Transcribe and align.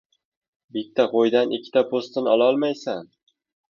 •Bitta 0.77 1.05
qo‘ydan 1.13 1.55
ikkita 1.59 1.87
po‘stin 1.95 2.35
ololmaysan. 2.37 3.19